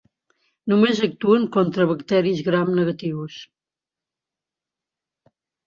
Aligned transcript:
Només 0.71 1.01
actuen 1.07 1.45
contra 1.57 1.87
bacteris 1.91 2.41
gram 2.49 2.73
negatius. 2.81 3.39